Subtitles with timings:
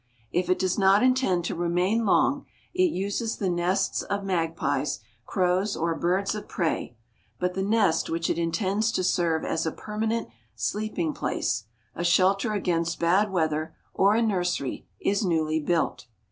[0.31, 5.75] If it does not intend to remain long it uses the nests of magpies, crows,
[5.77, 6.95] or birds of prey,
[7.39, 12.51] but the nest which it intends to serve as a permanent sleeping place, a shelter
[12.53, 16.07] against bad weather, or a nursery, is newly built.